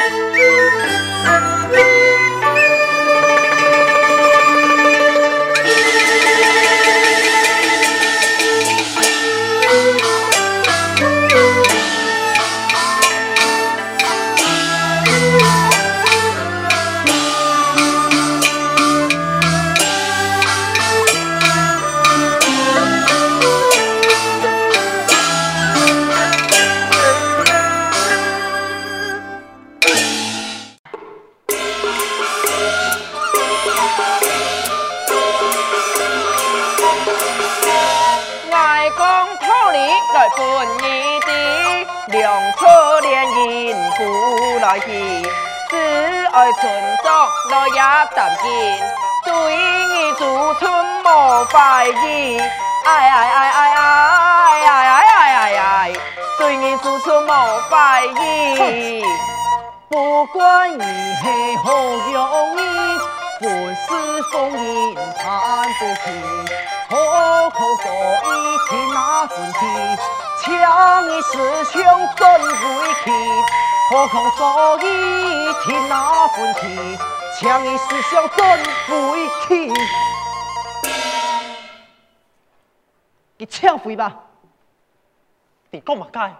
[0.00, 0.44] Música
[46.60, 46.62] 村
[47.02, 47.06] 长
[47.50, 47.78] 来也
[48.14, 48.44] 担见，
[49.24, 49.32] 对
[49.86, 50.62] 你驻村
[51.02, 52.38] 莫怀疑。
[52.84, 53.74] 哎哎哎哎哎
[54.66, 55.92] 哎哎哎哎哎，
[56.38, 57.34] 对你驻村莫
[57.70, 59.02] 怀疑。
[59.88, 61.72] 不管你系何
[62.12, 62.18] 用
[62.58, 62.60] 意，
[63.40, 63.82] 本是
[64.32, 65.24] 烽烟传
[65.78, 66.04] 不平，
[66.88, 69.58] 何苦所以添那份气，
[70.42, 70.52] 请
[71.08, 72.46] 你私相转回
[73.02, 73.10] 去？
[73.90, 76.98] 何苦所以添那份气，
[77.38, 79.72] 请你私相转回去？
[83.36, 84.14] 你枪废吧，
[85.70, 86.32] 地公嘛该，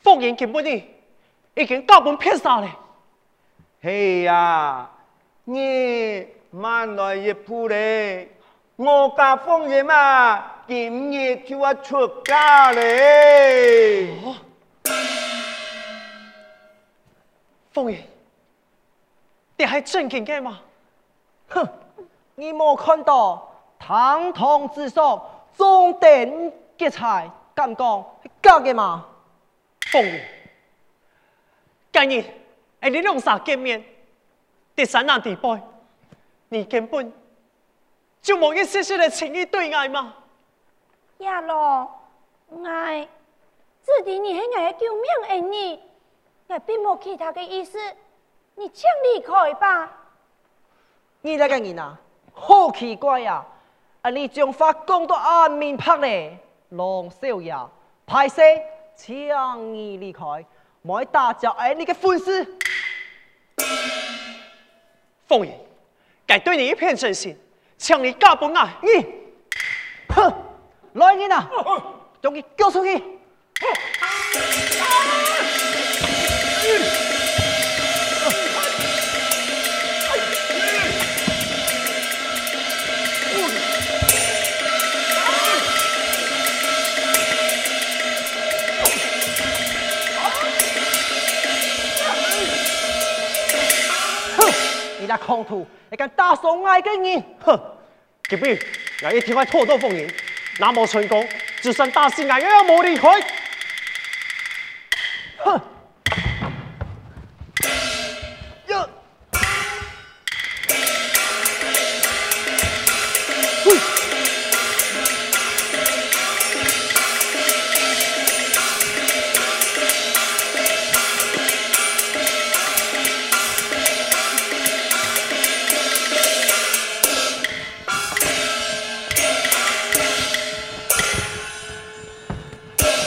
[0.00, 0.92] 凤英根本呢
[1.54, 2.68] 已经交本骗傻了。
[3.82, 4.88] 嘿呀，
[5.44, 8.28] 你万难也不来。
[8.84, 14.08] 我家凤爷嘛，今日就要出家嘞。
[14.24, 14.34] 哦
[17.70, 18.04] 凤爷，
[19.56, 20.60] 你还真肯干吗？
[21.48, 21.64] 哼，
[22.34, 25.24] 你莫看到堂堂之上
[25.56, 28.04] 中等结彩，敢讲
[28.42, 29.06] 假的吗？
[29.92, 30.28] 凤爷，
[31.92, 32.24] 今日
[32.80, 33.84] 哎，你俩啥见面？
[34.74, 35.60] 第三难地辈，
[36.48, 37.12] 你根本
[38.22, 40.14] 就冇一丝丝的情意对爱吗？
[41.18, 41.88] 呀咯，
[42.64, 43.06] 爱，
[43.82, 45.80] 自己你系爱救命而已。
[46.66, 47.78] 并冇其他的意思，
[48.56, 49.90] 你请离开吧。
[51.22, 51.98] 你那个人啊，
[52.34, 53.44] 好奇怪呀！
[54.02, 56.38] 啊，你将话讲到暗面拍呢，
[56.68, 57.56] 龙少爷，
[58.04, 58.62] 派些
[58.94, 60.44] 请你离开，
[60.82, 62.46] 莫打搅哎你的婚事。
[65.26, 65.58] 凤爷，
[66.26, 67.34] 该对你一片真心，
[67.82, 69.04] 请你嫁不爱你。
[70.14, 70.32] 哼，
[70.92, 71.50] 来人啊，
[72.22, 73.02] 将你交出去。
[95.00, 97.24] 你那狂徒，你敢打伤爱的人？
[97.44, 97.60] 哼！
[98.32, 98.58] 吉比，
[99.02, 100.08] 我一天会拖到风云，
[100.58, 101.28] 那么成功，
[101.60, 103.08] 就算大西安也要无离开。
[105.36, 105.60] 哼！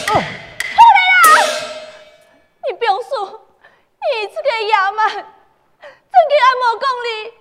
[0.05, 1.25] 出来了！
[2.67, 5.17] 你表叔，你这个野蛮，曾
[6.29, 7.33] 经还无讲你，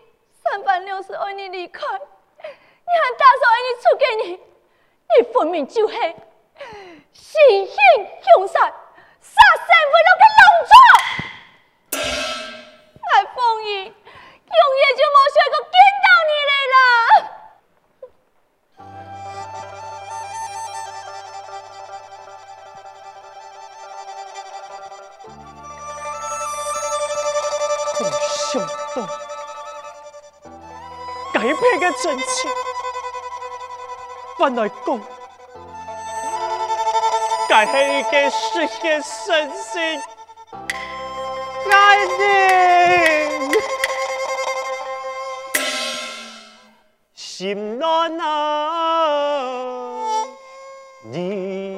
[0.43, 1.99] 三番两次为你离开，你
[2.43, 4.41] 喊大嫂为你出给你，
[5.19, 5.95] 你分明就是。
[32.15, 32.49] 真情，
[34.39, 35.01] 反来讲，
[37.49, 40.01] 该系一个实现真心
[41.73, 43.51] 爱人，
[47.17, 48.27] 心暖啊，
[51.11, 51.74] 你。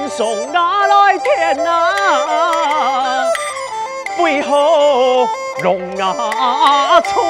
[0.00, 3.30] 烟囱啊来填啊，
[4.18, 5.28] 为何
[5.62, 7.20] 龙啊出，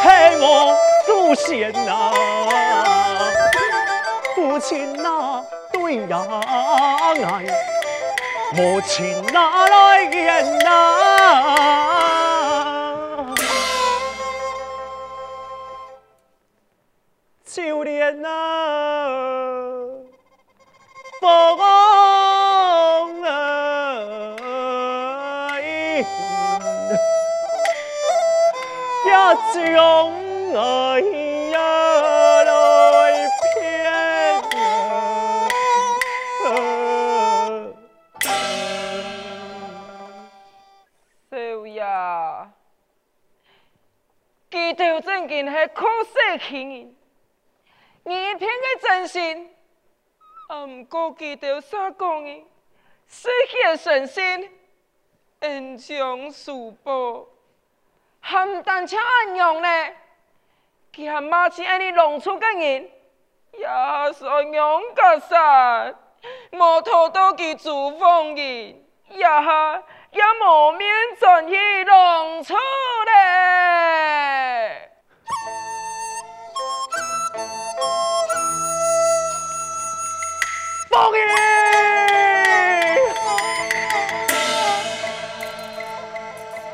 [0.00, 0.76] 黑我。
[1.06, 2.12] 祖先呐，
[4.34, 5.42] 父亲呐，
[5.72, 6.24] 对呀
[7.16, 7.44] 爱，
[8.54, 10.70] 母亲哪来言呐？
[17.44, 18.28] 就连那
[29.58, 30.30] 也将。
[30.52, 30.58] 爱
[31.52, 32.50] 呀来
[33.38, 33.94] 骗啊！
[41.30, 41.36] 少
[41.66, 41.78] 爷，
[44.50, 46.10] 记得真件系可惜
[46.48, 46.96] 情人，
[48.02, 49.50] 你偏嘅真心，
[50.48, 52.42] 啊唔过记得啥讲嘅，
[53.06, 54.50] 失去信心，
[55.38, 57.28] 恩将仇报，
[58.20, 59.68] 还单车安用呢？
[60.94, 62.90] 佢系马前喺你弄出嘅人，
[63.52, 63.66] 也
[64.12, 65.36] 算勇敢些，
[66.50, 68.36] 冇拖到佢做风人，
[69.08, 69.24] 也系
[70.10, 70.88] 也冇面
[71.18, 72.54] 前去弄出
[73.04, 74.90] 咧。
[80.88, 81.28] 风人，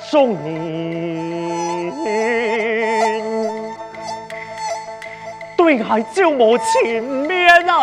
[0.00, 1.15] 送你。
[5.66, 7.74] 对爱就无情面啊！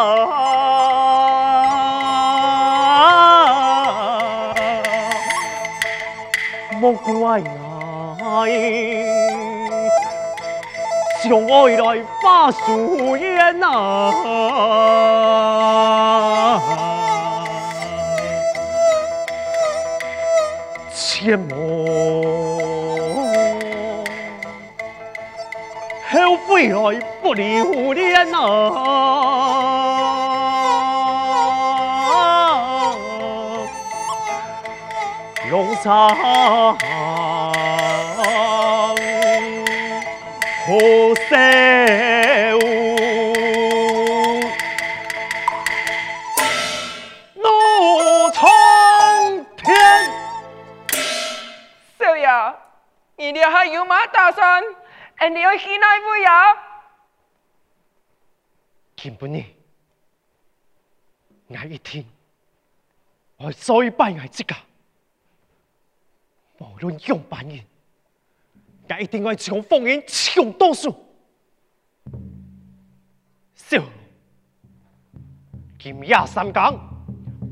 [6.80, 7.42] 莫怪
[8.22, 8.48] 爱，
[11.22, 13.70] 将爱来把树烟啊！
[20.94, 21.84] 切莫
[26.10, 27.13] 后悔来。
[27.34, 28.40] 留恋啊，
[35.50, 36.78] 龙山好
[41.30, 41.38] 笑，
[47.36, 48.50] 怒冲
[49.58, 49.76] 天。
[52.00, 52.28] 少爷，
[53.32, 54.64] 你还有吗打算？
[55.18, 56.56] 哎，你要去哪位呀？
[59.04, 59.46] 根本呢，
[61.50, 62.06] 我一天
[63.36, 64.56] 我所以拜我这个，
[66.60, 67.66] 无论用半年，
[68.88, 70.96] 我一定要将风云抢多数。
[73.54, 73.84] 小，
[75.78, 76.80] 今夜三更，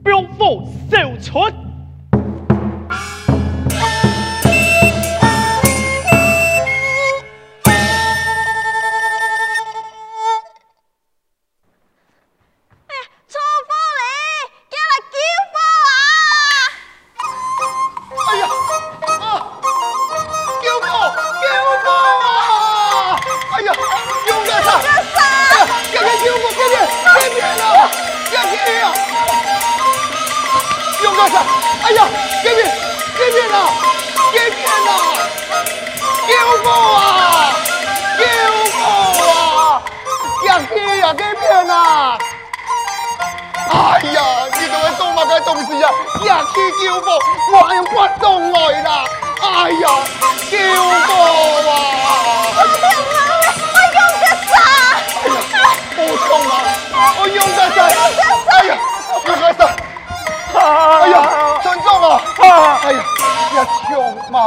[0.05, 1.70] 兵符小出。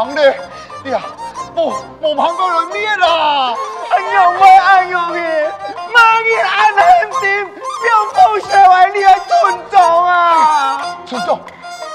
[0.05, 0.35] 旁的，
[0.85, 1.01] 你呀，
[1.55, 3.57] 墓墓旁都有灭了。
[3.91, 5.51] 哎呦喂，哎呦喂，
[5.95, 10.99] 妈咪安很心，用风雪为你的尊重啊！
[11.07, 11.41] 尊重，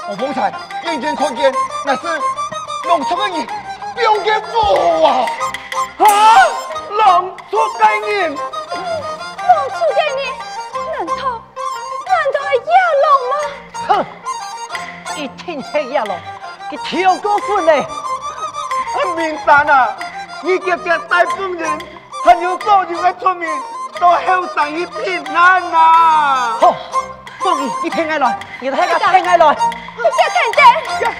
[0.08, 0.52] 我方才
[0.86, 1.54] 眼见看见，
[1.86, 2.02] 那是
[2.88, 3.46] 弄出个人，
[3.94, 5.26] 表个父啊！
[5.98, 6.08] 啊，
[6.90, 8.40] 弄出个人，弄
[9.70, 10.20] 出个人，
[10.98, 11.14] 难道
[12.08, 12.74] 难道是亚
[13.06, 13.34] 龙吗？
[13.86, 14.04] 哼，
[15.16, 16.18] 一听是亚龙。
[16.70, 17.84] 给跳高分嘞！
[19.16, 19.96] 明山啊，
[20.42, 21.78] 你叫叫大风人，
[22.24, 23.48] 还有所有的村民
[23.98, 26.56] 都后生一片难啊！
[26.60, 26.74] 好，
[27.40, 29.56] 放你，你听我来，你听下听我来，
[29.96, 30.52] 你叫听
[31.00, 31.10] 者。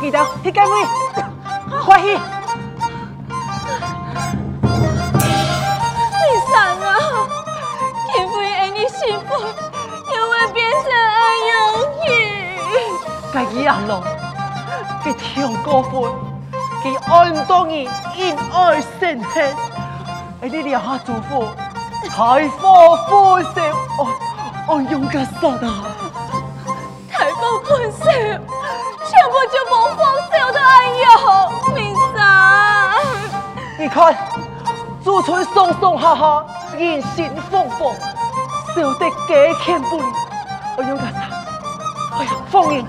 [0.00, 0.74] 记得，你该咩？
[1.84, 2.06] 快去！
[6.12, 6.20] 李
[6.52, 6.88] 三啊，
[8.12, 9.34] 天父爱你幸福，
[10.14, 11.18] 又会变成爱
[11.50, 11.54] 容
[12.04, 12.06] 易。
[13.32, 14.02] 该野狼，
[15.02, 15.92] 佢跳过分，
[16.82, 19.56] 佢爱唔到你，因爱生恨，
[20.42, 21.48] 哎你留下祝福，
[22.08, 23.64] 财富丰盛，
[23.98, 24.06] 我
[24.68, 25.95] 我，勇敢杀啊！
[33.96, 34.14] 看，
[35.02, 36.44] 祖传上上下下，
[36.76, 37.94] 人心惶惶，
[38.74, 40.04] 笑得几欠不离。
[40.76, 41.20] 我勇敢杀，
[42.18, 42.86] 哎呀，凤英，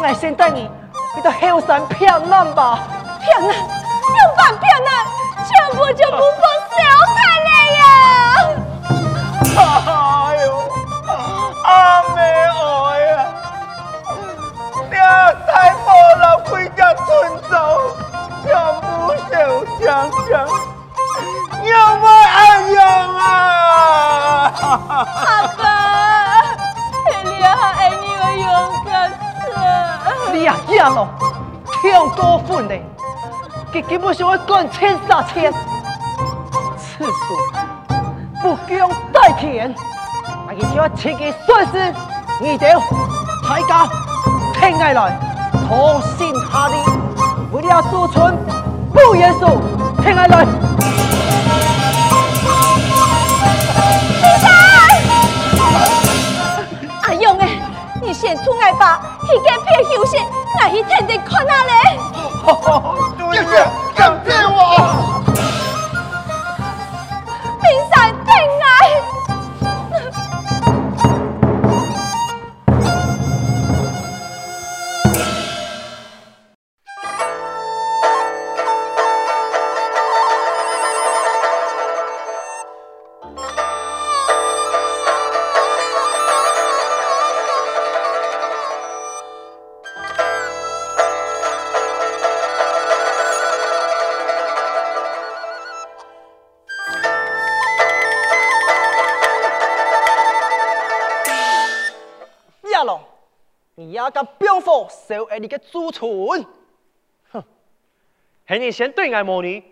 [0.00, 0.70] 我先带你，
[1.14, 2.78] 你到后山骗难吧。
[3.20, 4.90] 骗人，用板骗人，
[5.46, 6.59] 全部就不放
[19.90, 20.46] 受伤伤，
[21.64, 22.78] 有没安用
[23.18, 23.26] 啊？
[24.62, 25.28] 阿
[25.58, 25.62] 爸，
[27.24, 28.46] 你还爱你的勇
[28.84, 29.50] 敢死。
[30.32, 31.08] 你呀，野狼，
[31.82, 32.84] 跳过分嘞！
[33.72, 35.52] 佢根本上会干千杀千，
[36.78, 37.10] 次数
[38.40, 39.74] 不共戴天。
[40.46, 41.92] 我一定要切记顺势，
[42.38, 42.80] 你哋
[43.42, 43.88] 大家
[44.54, 45.18] 听我来，
[45.66, 46.76] 同心合力，
[47.50, 48.36] 为了祖传
[48.92, 49.60] 不言数，
[50.02, 50.46] 听下来。
[57.02, 57.48] 阿勇诶，
[58.02, 61.72] 你先出来吧，去隔壁休息，我去天天看下嘞。
[63.30, 63.50] 别接，
[63.94, 65.19] 别接我！
[104.10, 106.44] 你也敢表火烧下你嘅祖传？
[108.48, 109.62] 系你先对我模拟，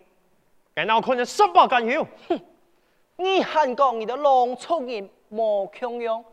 [0.76, 2.07] 我哪有可能十八干休？
[3.16, 6.25] 你还讲你的狼畜人冇强样，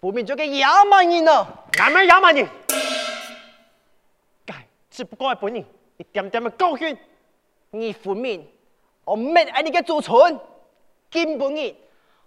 [0.00, 1.46] 分明就个野蛮人啊！
[1.78, 2.48] 俺们野蛮人，
[4.44, 5.64] 该只不过系本人
[5.98, 6.98] 一点点的教训。
[7.70, 8.44] 你分明
[9.04, 10.36] 我灭爱你嘅祖传，
[11.08, 11.72] 根本人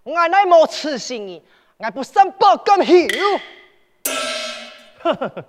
[0.04, 1.42] 我乃冇痴心嘅，
[1.80, 2.56] 我不三八
[5.04, 5.46] 干休。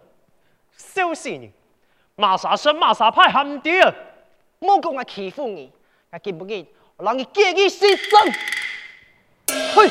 [0.76, 1.52] 小死你！
[2.16, 3.94] 骂啥生，骂啥派含啲啊！
[4.58, 5.72] 莫讲我欺负你，
[6.10, 6.66] 我根本人
[6.96, 8.34] 我让你见异思憎。
[9.74, 9.90] 嘿，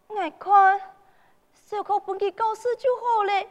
[0.08, 0.82] 我看
[1.70, 3.46] 小可本去告示就好了，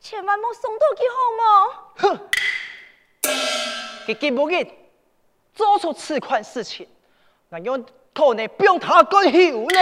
[0.00, 1.44] 千万莫送到去好吗？
[1.96, 2.28] 哼！
[4.08, 4.66] 你今不日
[5.54, 6.88] 做出此款事情，
[7.50, 9.78] 我用可能不用他过后呢。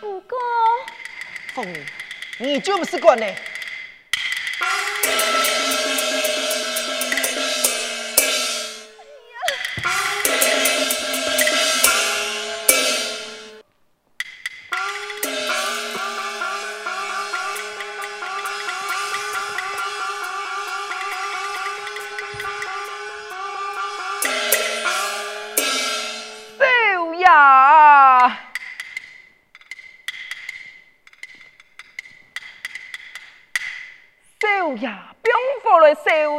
[0.00, 0.36] 不过，
[1.54, 1.86] 凤儿，
[2.38, 3.26] 你就不是管呢？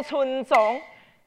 [0.04, 0.82] 村中，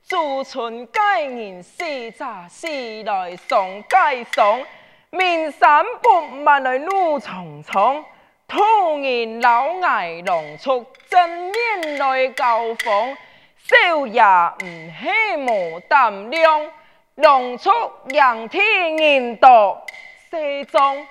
[0.06, 2.68] 驻村佳人四杂四
[3.02, 4.64] 来送佳送，
[5.10, 8.04] 面山不万来路重重，
[8.46, 8.60] 突
[9.00, 13.16] 然老崖龙出正面来交锋，
[13.58, 16.70] 少爷唔喜无胆量，
[17.16, 17.70] 龙出
[18.10, 19.84] 仰天人道
[20.30, 21.06] 西中，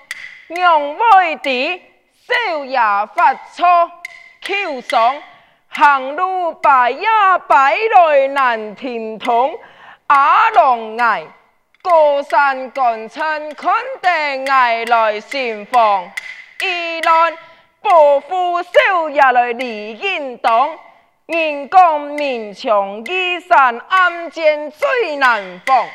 [0.48, 1.82] 让外地
[2.26, 2.78] 少爷
[3.14, 3.90] 发错
[4.40, 5.22] 求送。
[5.76, 9.54] 行路拜呀拜来难听通，
[10.06, 11.20] 阿龙崖
[11.82, 13.22] 高山赶亲
[13.54, 16.10] 看得爱来心慌，
[16.62, 17.36] 一来
[17.82, 20.70] 伯父少爷来离应当，
[21.26, 25.86] 人讲面墙依山暗箭最难防，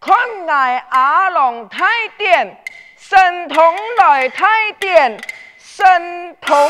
[0.00, 1.86] 看来阿龙太
[2.18, 2.60] 点，
[2.96, 5.20] 神通来太点，
[5.56, 6.68] 神通。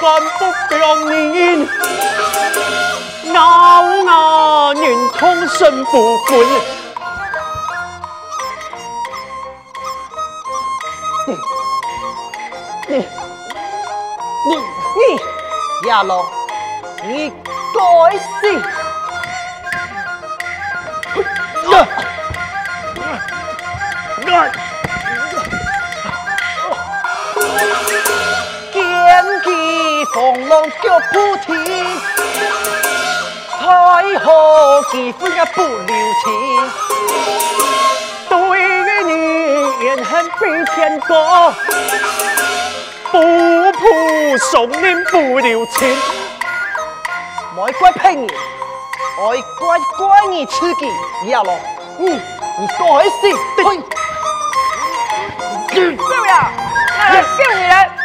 [0.00, 1.68] 对关不表明，
[3.34, 3.38] 咬
[4.06, 6.46] 牙忍痛身不归。
[11.26, 11.36] 你
[12.88, 12.96] 你
[14.48, 14.56] 你
[14.96, 16.24] 你，亚龙，
[17.04, 17.30] 你
[17.74, 18.30] 该死！
[24.24, 24.30] 剑
[30.50, 31.64] 浪脚扑天，
[33.56, 36.26] 太和气氛也不留情。
[38.28, 38.62] 对于
[39.04, 39.12] 你
[39.84, 40.40] 怨恨比
[40.74, 41.54] 天高，
[43.12, 43.16] 不
[43.74, 45.96] 负送命不留情。
[47.54, 48.34] 莫怪骗你，爱
[49.56, 50.90] 怪怪你自己，
[51.28, 51.56] 亚龙，
[51.96, 53.30] 你你该死！
[53.62, 53.80] 少爷，
[56.02, 57.99] 我来救你了！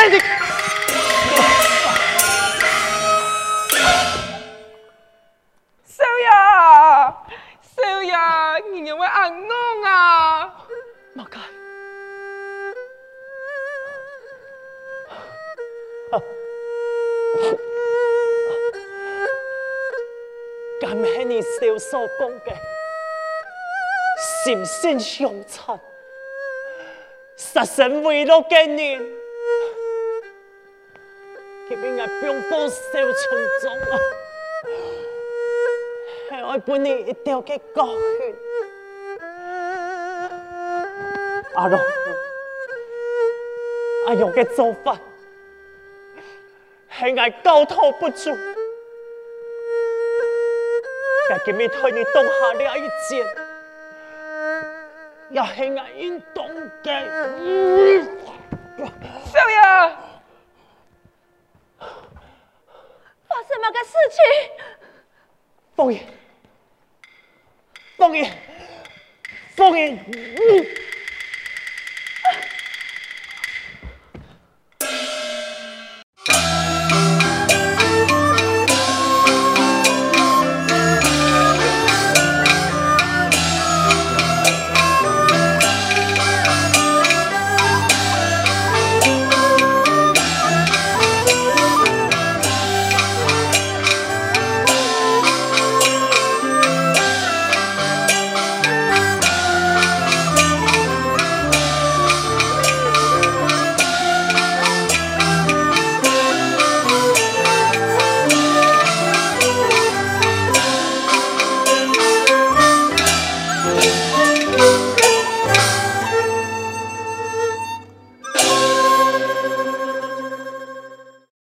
[0.00, 0.16] 但是，
[5.84, 6.28] 少爷，
[7.60, 8.14] 少爷，
[8.72, 10.54] 你有没安弄啊？
[11.14, 11.40] 莫该，
[20.80, 22.54] 敢系你少所公的，
[24.44, 25.80] 心心相残，
[27.36, 29.18] 杀身为了给人。
[31.68, 33.98] 佢边个兵荒小村中啊？
[36.30, 38.34] 系爱本你一条嘅高血，
[41.54, 41.78] 阿龙，
[44.06, 44.98] 阿勇嘅做法
[46.98, 48.34] 系爱高头不住。
[51.28, 53.26] 该今日替你动下了一箭，
[55.30, 56.48] 要黑暗运动
[56.82, 57.04] 嘅。
[58.78, 59.58] 少爷，
[63.58, 64.22] 什么个事情？
[65.74, 66.00] 凤爷，
[67.96, 68.32] 凤爷，
[69.56, 69.98] 凤爷。